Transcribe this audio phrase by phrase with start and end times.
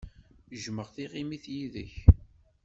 [0.53, 1.93] Jjmeɣ tiɣimit yid-k.